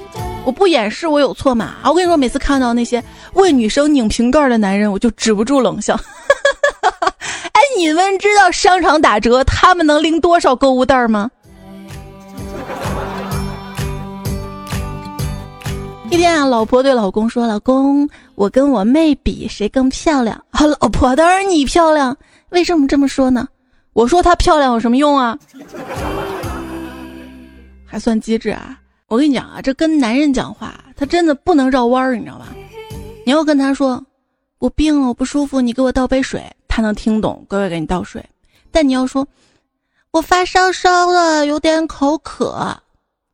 [0.46, 1.74] 我不掩饰我有错嘛？
[1.84, 5.94] 我跟你说，每次看到那些为女生拧瓶盖的男人，我就止不住冷笑。
[7.52, 11.30] 哎，你们知道商场打折他们能拎多少购物袋吗？
[16.10, 22.16] 一天啊，老婆对老公说：“老公，我跟我妹比谁更漂亮？”啊，老婆，当然你漂亮。
[22.48, 23.46] 为什么这么说呢？
[23.92, 25.38] 我说她漂亮有什么用啊？
[27.86, 28.76] 还算机智啊！
[29.06, 32.48] 我跟你讲啊，这跟男人讲话，他真的不能绕弯儿，你知道吧？
[33.24, 34.04] 你要跟他说
[34.58, 38.24] ：“我病了，我不舒服，你给我倒杯水。”他能听懂，乖乖给你倒水。
[38.72, 39.26] 但你要说
[40.10, 42.76] ：“我发烧烧了，有点口渴。”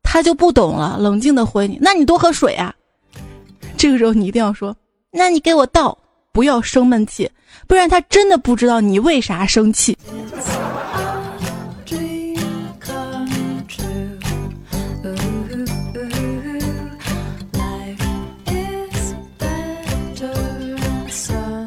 [0.09, 2.73] 他就不懂了，冷静的回你：“那你多喝水啊。”
[3.77, 4.75] 这个时候你一定要说
[5.12, 5.99] ：“那你给我倒，
[6.33, 7.31] 不要生闷气，
[7.66, 9.99] 不然他真的不知道你为啥生气。”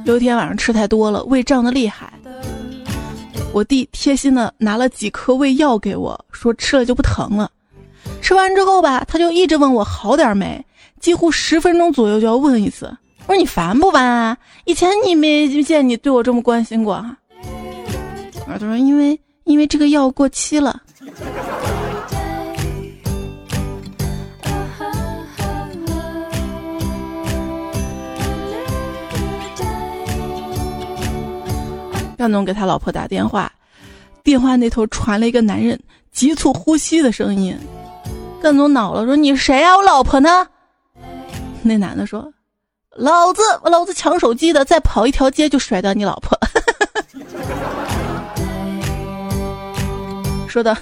[0.06, 2.12] 有一天晚上吃太多了，胃胀的厉害。
[3.54, 7.52] 我弟贴心的拿了几颗胃药给我，说吃了就不疼了。
[8.22, 10.64] 吃完之后吧，他就一直问我好点没，
[11.00, 12.86] 几乎十分钟左右就要问一次。
[13.26, 14.38] 我说你烦不烦啊？
[14.66, 17.16] 以前你没见你对我这么关心过哈。
[18.46, 20.82] 他说因为因为这个药过期了。
[32.18, 33.52] 干总给他老婆打电话，
[34.24, 35.80] 电话那头传了一个男人
[36.12, 37.58] 急促呼吸的声音。
[38.42, 39.76] 干总恼了，说：“你谁啊？
[39.76, 40.48] 我老婆呢？”
[41.62, 42.32] 那男的说
[42.96, 46.40] ：“老子，我老子抢手机的，再跑一条街就甩掉你老婆。
[50.48, 50.78] ”说的，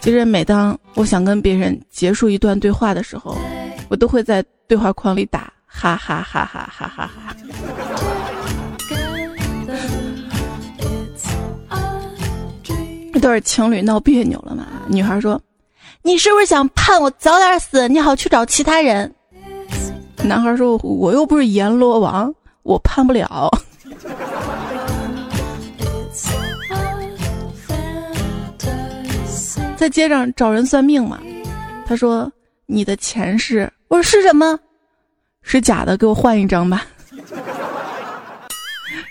[0.00, 3.36] 其实每当我想跟别人结束一段对话的时候，
[3.90, 7.36] 我都会在对话框里打哈哈哈哈哈哈哈。
[13.14, 14.66] 一对情侣闹别扭了嘛？
[14.88, 15.38] 女孩说。
[16.06, 19.10] 你是不是想盼我早点死，你好去找其他人？
[20.22, 22.30] 男孩说：“我又不是阎罗王，
[22.62, 23.48] 我盼不了。”
[29.76, 31.18] 在街上找人算命嘛？
[31.86, 32.30] 他说
[32.66, 34.60] ：“你的前世。”我说：“是什么？
[35.40, 36.86] 是假的，给我换一张吧。”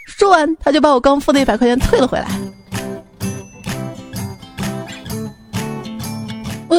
[0.05, 2.27] 说完，他就把我刚付的一百块钱退了回来。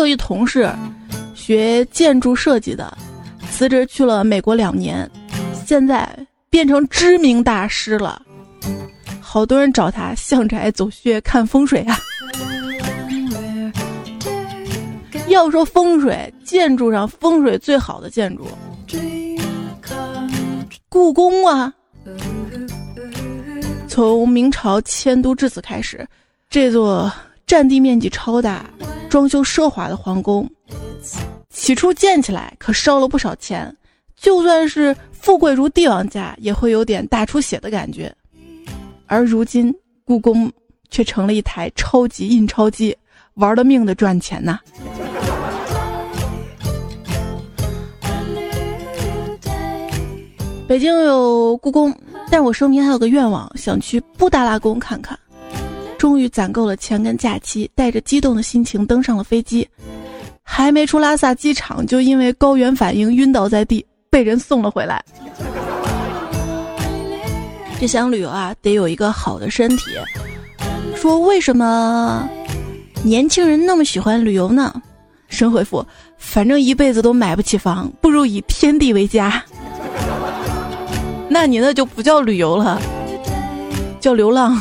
[0.05, 0.71] 有一同事，
[1.35, 2.95] 学建筑设计的，
[3.51, 5.11] 辞职去了美国两年，
[5.65, 6.07] 现在
[6.51, 8.21] 变成知名大师了，
[9.19, 11.97] 好多人找他相宅走穴看风水啊。
[15.29, 18.47] 要说风水，建筑上风水最好的建筑，
[20.91, 21.73] 故宫啊，
[23.89, 26.07] 从明朝迁都至此开始，
[26.51, 27.11] 这座
[27.47, 28.67] 占地面积超大。
[29.15, 30.51] 装修奢华的皇宫，
[31.49, 33.73] 起初建起来可烧了不少钱，
[34.17, 38.13] 就算是富贵如帝王家，也会有点大出血的感觉。
[39.07, 39.73] 而如今
[40.05, 40.51] 故宫
[40.91, 42.93] 却成了一台超级印钞机，
[43.35, 44.59] 玩了命的赚钱呐！
[50.67, 51.97] 北京有故宫，
[52.33, 55.17] 但我生平还有个愿望，想去布达拉宫看看。
[56.05, 59.67] 终于攒够了钱跟假期，带着激动的心情登上了飞机，
[60.43, 65.03] 还没出拉萨机场，就因为高原反应晕倒在地，被人送了回来。
[67.81, 69.85] 这想旅游啊，得有一个好的身体。
[70.95, 72.29] 说为什么
[73.03, 74.75] 年轻人那么喜欢旅游呢？
[75.29, 75.83] 神回复：
[76.19, 79.43] 反正一辈子都买不起房，不如以天地为家。
[81.31, 82.79] 那你那就不叫旅游了，
[84.01, 84.61] 叫流浪。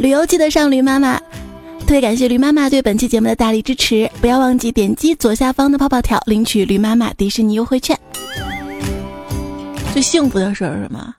[0.00, 1.18] 旅游记得上驴妈妈，
[1.80, 4.10] 特别感谢驴妈妈对本期节目的大力支持。
[4.18, 7.94] 不要忘记点击左下方的泡泡条，领取驴妈妈迪士尼优惠券。
[9.92, 11.14] 最幸福的事儿是什么？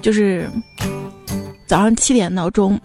[0.00, 0.48] 就是
[1.66, 2.80] 早上七点闹钟。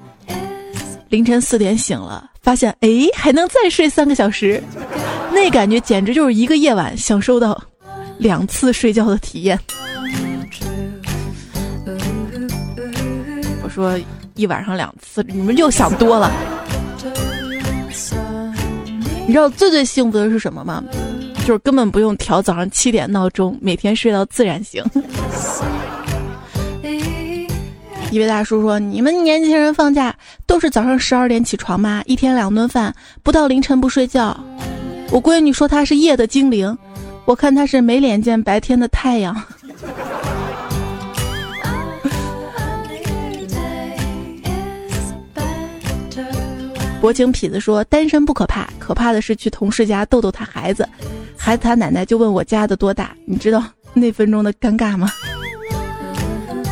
[1.09, 4.63] 凌晨四点醒了，发现哎还能再睡三个小时，
[5.31, 7.63] 那感觉简直就是一个夜晚享受到
[8.17, 9.59] 两次睡觉的体验。
[13.61, 13.95] 我说
[14.35, 16.31] 一晚上两次，你们又想多了。
[19.25, 20.83] 你知道最最幸福的是什么吗？
[21.45, 24.83] 就是根本不用调早上七点闹钟，每天睡到自然醒。
[28.11, 30.15] 一位大叔说：“你们年轻人放假
[30.45, 32.03] 都是早上十二点起床吗？
[32.05, 34.39] 一天两顿饭，不到凌晨不睡觉。”
[35.09, 36.77] 我闺女说她是夜的精灵，
[37.25, 39.35] 我看她是没脸见白天的太阳。
[47.03, 50.87] 薄情痞子说：“单身不可怕，可怕的是去同事家逗逗他孩子，
[51.35, 53.61] 孩子他奶奶就问我家的多大，你知道
[53.93, 55.11] 那分钟的尴尬吗？”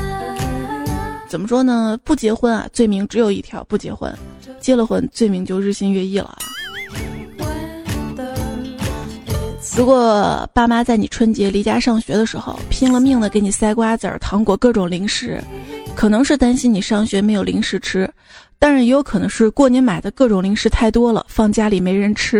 [1.27, 1.99] 怎么说呢？
[2.05, 4.09] 不结婚啊，罪名只有一条；不结婚，
[4.61, 6.37] 结了婚，罪名就日新月异了。
[9.75, 15.41] 如果爸妈在你春节离家上学的时候拼了命的给你塞瓜子儿、糖果、各种零食，
[15.93, 18.09] 可能是担心你上学没有零食吃，
[18.63, 22.39] 但是也有可能是过年买的各种零食太多了，放家里没人吃。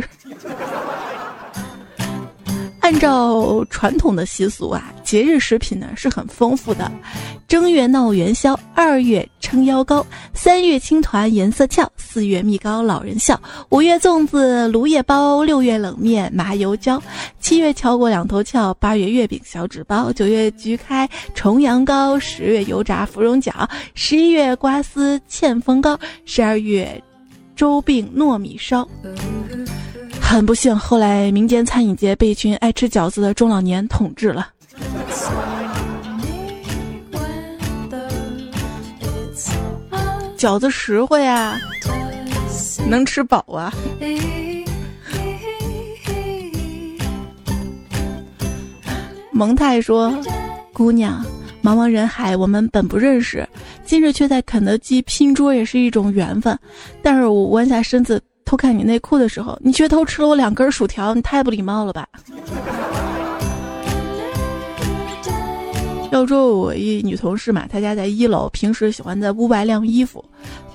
[2.92, 6.92] 按照传统的习俗啊，节日食品呢是很丰富的。
[7.48, 17.02] 正月闹元宵，二月撑腰糕，三月青团颜色俏，四月蜜糕老人笑，五月粽子芦叶包，六月冷面麻油椒，
[17.40, 27.02] 七月敲过两头翘，八月月饼小纸包，九月菊开重阳糕，十月油炸芙蓉饺，十一月瓜丝欠风糕，十二月
[27.56, 28.86] 粥饼糯米烧。
[30.32, 34.48] 很不幸，后来民间餐饮界被一群爱吃饺子的中老年统治了。
[40.38, 41.60] 饺子实惠啊，
[42.90, 43.74] 能吃饱啊。
[49.34, 50.18] 蒙太说
[50.72, 51.22] ：“姑娘，
[51.62, 53.46] 茫茫人海，我们本不认识，
[53.84, 56.58] 今日却在肯德基拼桌，也是一种缘分。
[57.04, 62.08] 但是我弯下身子。”偷看你内裤的时候，你却偷吃了我两根薯条，你太不礼貌了吧！
[66.12, 70.24] 要说我一女同事嘛，她家在一楼，平时喜欢在屋外晾衣服。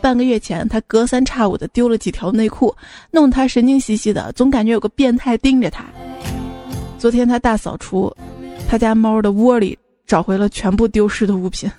[0.00, 2.74] 半个月前，她隔三差五的丢了几条内裤，
[3.10, 5.84] 弄她神经兮兮的，总感觉有个变态盯着她。
[6.98, 8.10] 昨天她大扫除，
[8.66, 11.70] 她家猫的窝里找回了全部丢失的物品。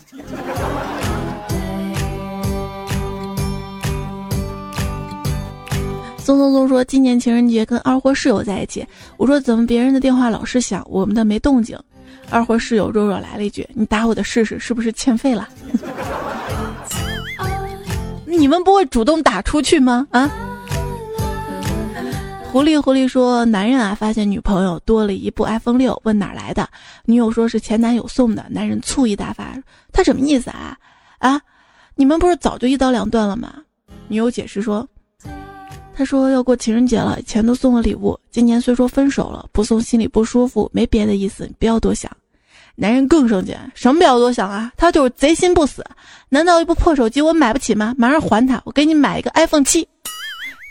[6.27, 11.79] 松松松说：“今年情人节跟二货室友在一起。”我说：“怎么别人的电话老是响，我们的没动静？”
[12.29, 15.47] 二货室友弱弱来了一句：“你打我的试试，是不是欠费了？”
[18.27, 20.05] 你们不会主动打出去吗？
[20.11, 20.29] 啊！
[22.51, 26.67] 狐狸狐狸说：“男人啊，发现女朋友多了一部 iPhone 六，问哪来的？
[27.05, 28.45] 女友说是前男友送的。
[28.49, 29.57] 男人醋意大发，
[29.93, 30.77] 他什么意思啊？
[31.19, 31.39] 啊！
[31.95, 33.53] 你们不是早就一刀两断了吗？”
[34.09, 34.85] 女友解释说。
[35.97, 38.15] 他说要过情人节了，钱都送了礼物。
[38.29, 42.09] 今年虽说分手了，不送心里不舒服，没别的意思，你不要多想。
[42.75, 44.71] 男人更生气，什么不要多想啊？
[44.77, 45.83] 他就是贼心不死。
[46.29, 47.95] 难道一部破手机我买不起吗？
[47.97, 49.87] 马上还他，我给你买一个 iPhone 七。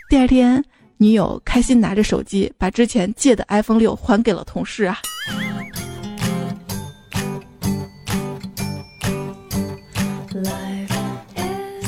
[0.09, 0.63] 第二天，
[0.95, 4.97] 女友开心拿着手机，把之前借的 iPhone 六还给了同事啊。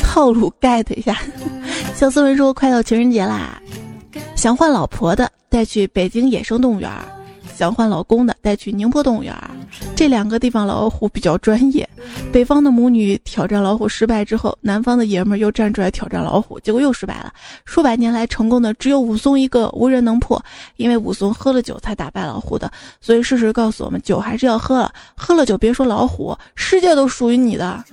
[0.04, 1.18] 套路 get 一下。
[2.00, 3.62] 小思文说：“快到情人节啦，
[4.34, 6.90] 想换老婆的带去北京野生动物园，
[7.58, 9.36] 想换老公的带去宁波动物园。
[9.98, 11.88] 这两个地方老虎比较专业。
[12.32, 17.34] 北方的母女挑战老虎失败之后，南方的爷们儿又站出来挑战老虎，结果又失败了。
[17.66, 20.42] 数百年来成功的只有武松一个，无人能破。
[20.78, 22.72] 因为武松喝了酒才打败老虎的，
[23.02, 24.90] 所以事实告诉我们，酒还是要喝了。
[25.18, 27.84] 喝了酒，别说老虎，世界都属于你的。”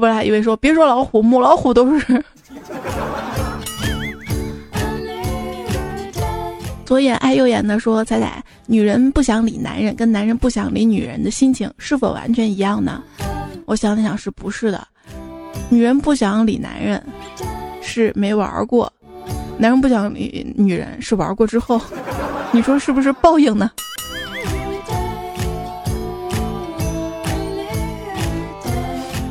[0.00, 2.24] 不是，以为说别说老虎，母老虎都是。
[6.84, 13.00] 左眼爱右眼的说：“彩彩，女人不想理男人，跟男人不想理女人的心情是否完全一样呢？”
[13.66, 14.84] 我想了想，是不是的？
[15.68, 17.00] 女人不想理男人，
[17.80, 18.88] 是没玩过；
[19.56, 21.80] 男人不想理女人，是玩过之后。
[22.50, 23.70] 你说是不是报应呢？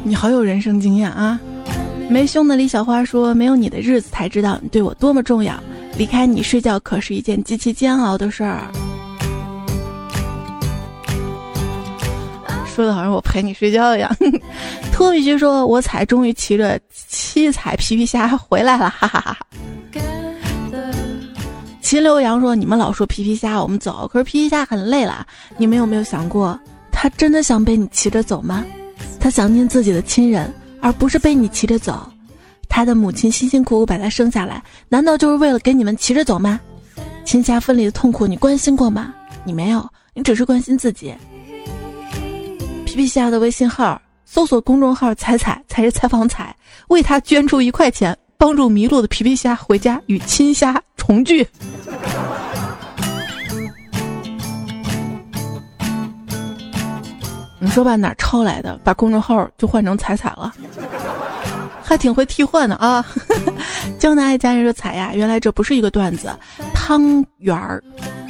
[0.09, 1.39] 你好有人生经验啊！
[2.09, 5.53] 没胸的李小花说：“没有你的日子才知道你对我多么重要，
[5.99, 8.63] 离开你睡觉可是一件极其煎熬的事儿。”
[12.65, 14.11] 说的好像我陪你睡觉一样。
[14.91, 19.37] 托比须说：“我才终于骑着七彩皮皮虾回来了，哈哈哈哈。”
[21.83, 25.23] 秦刘洋说：“你们老说皮皮虾，我们走，可是皮皮虾很累了。
[25.55, 26.59] 你们有没有想过，
[26.91, 28.65] 他真的想被你骑着走吗？
[29.19, 32.09] 他想念自己的亲人，而不是被你骑着走。
[32.67, 36.59] 他的母亲辛辛苦苦把他生下来，难道就是为了给你们骑着走吗？
[37.25, 39.13] 亲家分离的痛苦，你关心过吗？
[39.43, 41.13] 你没有，你只是关心自己。
[42.85, 46.55] 皮皮虾的微信号，搜索公众号‘彩彩才是采访彩’，
[46.87, 51.45] 为他捐出一块钱。”帮助迷路的皮皮虾回家与亲虾重聚。
[57.59, 58.79] 你说吧，哪抄来的？
[58.83, 60.53] 把公众号就换成彩彩了，
[61.83, 63.05] 还挺会替换的啊！
[63.99, 66.31] 江南爱家人说彩呀，原来这不是一个段子。
[66.73, 67.83] 汤圆儿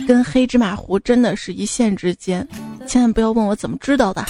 [0.07, 2.45] 跟黑芝麻糊真的是一线之间，
[2.87, 4.25] 千万不要问我怎么知道的。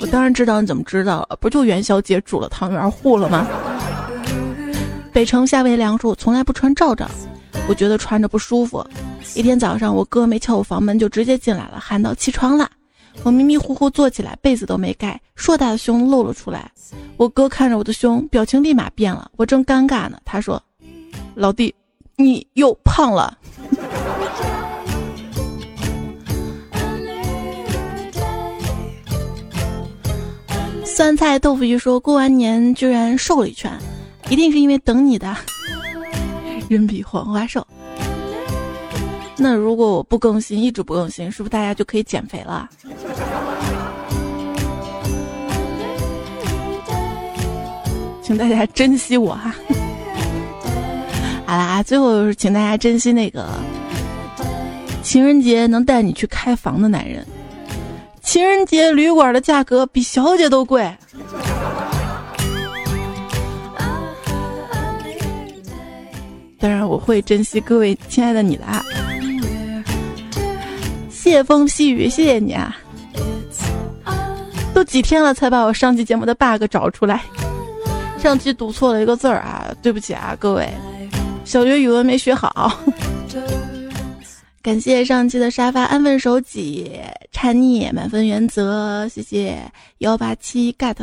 [0.00, 3.46] 我当然知道你怎么知道了，不就元宵节煮了汤圆糊了吗？
[5.12, 7.06] 北城夏威凉说：“我从来不穿罩罩，
[7.68, 8.84] 我觉得穿着不舒服。
[9.34, 12.68] 一天早上，我哥没敲我房门就直接进来了，喊到：‘起床了！’
[13.22, 16.70] 我迷迷糊糊坐起来，被子都没盖，硕大的胸露了出来。
[17.16, 19.30] 我哥看着我的胸，表情立马变了。
[19.36, 20.62] 我正尴尬呢，他说
[21.34, 21.74] ：‘老弟，
[22.16, 23.38] 你又胖了。’
[30.84, 33.72] 酸菜豆腐鱼说过完年居然瘦了一圈。”
[34.30, 35.36] 一定是因为等你的
[36.70, 37.66] 人比黄花瘦。
[39.42, 42.68] 那如果我不更新，一直不更新，是不是大家就可以减肥了？
[48.22, 49.52] 请大家珍惜我哈。
[51.44, 53.48] 好啦，最后请大家珍惜那个
[55.02, 57.26] 情人节能带你去开房的男人。
[58.22, 60.88] 情人节旅馆的价格比小姐都贵。
[66.60, 68.80] 当然，我会珍惜各位亲爱的你的啊！
[71.32, 72.76] 谢风细雨，谢谢你啊！
[74.74, 77.22] 都几天了才把我上期节目的 bug 找出来，
[78.18, 80.68] 上期读错了一个字儿啊，对不起啊，各位，
[81.46, 82.78] 小学语文没学好。
[84.60, 87.00] 感谢上期的沙发安分守己、
[87.32, 89.58] 叛逆满分原则，谢谢
[90.00, 90.98] 幺八七 get，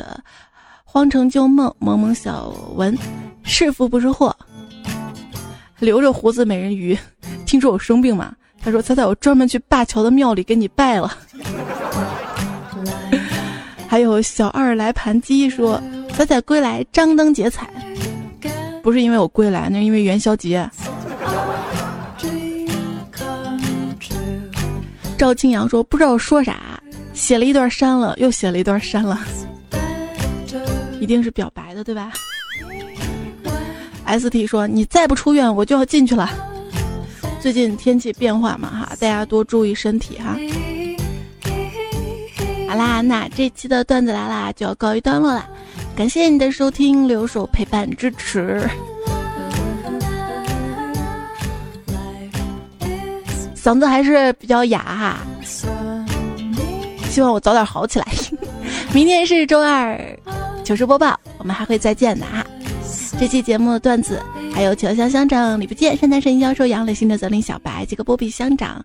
[0.83, 2.95] 荒城旧梦、萌萌小文，
[3.41, 4.35] 是福不是祸。
[5.79, 6.95] 留着胡子美人鱼，
[7.47, 8.35] 听说我生病嘛？
[8.61, 11.11] 他说：“猜猜我专门去灞桥的庙里给你拜了。
[13.87, 15.81] ”还有小二来盘鸡说
[16.15, 17.69] ：“仔仔归来，张灯结彩。”
[18.83, 20.69] 不是因为我归来，那是因为元宵节。
[25.17, 26.81] 赵青阳说：“不知道说啥，
[27.13, 29.19] 写了一段删了，又写了一段删了，
[30.99, 32.13] 一定是表白的，对吧？”
[34.05, 36.29] S T 说：“你再不出院，我就要进去了。”
[37.41, 40.37] 最近天气变化嘛，哈，大家多注意身体哈。
[42.67, 45.47] 好啦，那这期的段子来啦，就要告一段落啦。
[45.95, 48.69] 感谢你的收听，留守陪伴支持。
[53.55, 55.17] 嗓子还是比较哑哈，
[57.09, 58.05] 希望我早点好起来。
[58.93, 59.97] 明天是周二，
[60.63, 62.45] 糗事播报，我们还会再见的哈。
[63.19, 64.21] 这期节目的段子
[64.53, 68.83] 还有乔香乡长、李不见、山丹神教授、杨磊、新的泽林、小白几个波比乡长、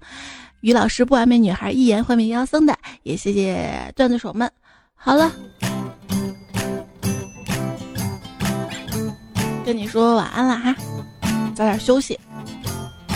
[0.61, 4.51] 于老师、不完美女孩、一言幻灭妖僧的，也谢谢段子手们。
[4.95, 5.31] 好了，
[9.65, 10.75] 跟你说晚安了哈，
[11.55, 12.19] 早点休息，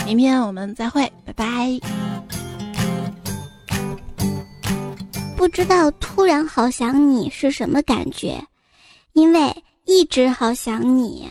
[0.07, 1.81] 明天我们再会，拜拜。
[5.37, 8.41] 不知道突然好想你是什么感觉，
[9.15, 9.65] 因为。
[9.89, 11.27] 一直好想你。